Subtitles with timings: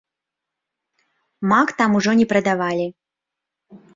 [1.51, 2.87] Мак там ужо не прадавалі.